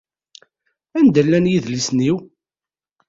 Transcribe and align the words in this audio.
Anda 0.97 1.21
llan 1.25 1.45
yedlisen-iw? 1.51 2.15